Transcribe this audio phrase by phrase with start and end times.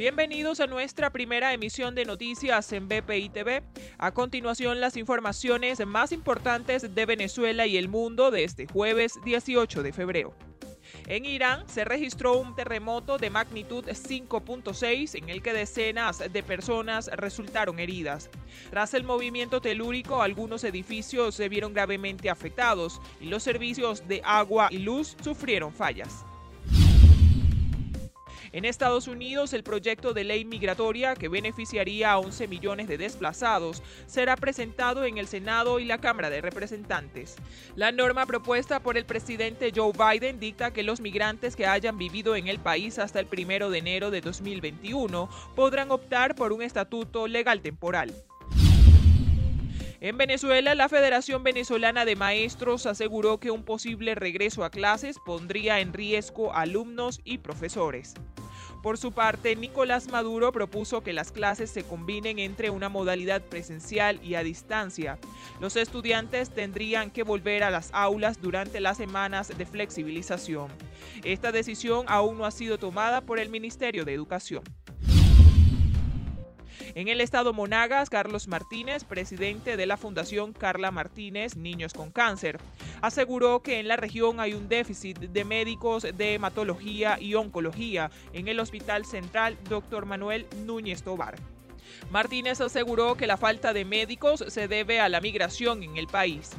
[0.00, 3.62] Bienvenidos a nuestra primera emisión de noticias en BPI TV.
[3.98, 9.82] A continuación, las informaciones más importantes de Venezuela y el mundo de este jueves 18
[9.82, 10.34] de febrero.
[11.06, 17.08] En Irán se registró un terremoto de magnitud 5.6 en el que decenas de personas
[17.08, 18.30] resultaron heridas.
[18.70, 24.68] Tras el movimiento telúrico, algunos edificios se vieron gravemente afectados y los servicios de agua
[24.70, 26.24] y luz sufrieron fallas.
[28.52, 33.80] En Estados Unidos, el proyecto de ley migratoria que beneficiaría a 11 millones de desplazados
[34.06, 37.36] será presentado en el Senado y la Cámara de Representantes.
[37.76, 42.34] La norma propuesta por el presidente Joe Biden dicta que los migrantes que hayan vivido
[42.34, 47.28] en el país hasta el primero de enero de 2021 podrán optar por un estatuto
[47.28, 48.12] legal temporal.
[50.02, 55.80] En Venezuela, la Federación Venezolana de Maestros aseguró que un posible regreso a clases pondría
[55.80, 58.14] en riesgo alumnos y profesores.
[58.82, 64.18] Por su parte, Nicolás Maduro propuso que las clases se combinen entre una modalidad presencial
[64.22, 65.18] y a distancia.
[65.60, 70.68] Los estudiantes tendrían que volver a las aulas durante las semanas de flexibilización.
[71.24, 74.62] Esta decisión aún no ha sido tomada por el Ministerio de Educación.
[76.94, 82.58] En el estado Monagas, Carlos Martínez, presidente de la Fundación Carla Martínez Niños con Cáncer,
[83.00, 88.48] aseguró que en la región hay un déficit de médicos de hematología y oncología en
[88.48, 90.04] el Hospital Central Dr.
[90.04, 91.36] Manuel Núñez Tobar.
[92.10, 96.50] Martínez aseguró que la falta de médicos se debe a la migración en el país.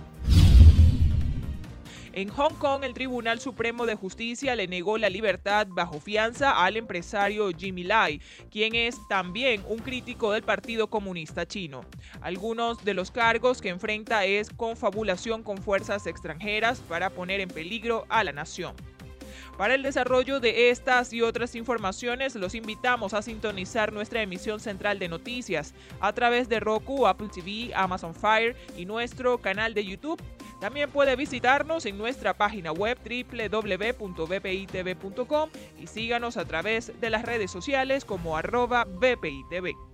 [2.14, 6.76] En Hong Kong, el Tribunal Supremo de Justicia le negó la libertad bajo fianza al
[6.76, 8.20] empresario Jimmy Lai,
[8.52, 11.86] quien es también un crítico del Partido Comunista Chino.
[12.20, 18.06] Algunos de los cargos que enfrenta es confabulación con fuerzas extranjeras para poner en peligro
[18.09, 18.75] a la nación.
[19.58, 25.00] Para el desarrollo de estas y otras informaciones, los invitamos a sintonizar nuestra emisión central
[25.00, 30.22] de noticias a través de Roku, Apple TV, Amazon Fire y nuestro canal de YouTube.
[30.62, 34.30] También puede visitarnos en nuestra página web www.bpitv.com
[35.80, 39.91] y síganos a través de las redes sociales como arroba bpitv.